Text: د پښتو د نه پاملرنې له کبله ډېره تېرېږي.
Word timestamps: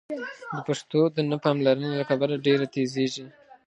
د 0.55 0.57
پښتو 0.67 0.99
د 1.15 1.17
نه 1.29 1.37
پاملرنې 1.43 1.91
له 1.99 2.03
کبله 2.09 2.35
ډېره 2.45 2.65
تېرېږي. 2.73 3.25